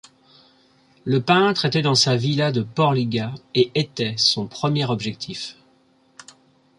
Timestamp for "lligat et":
2.95-3.69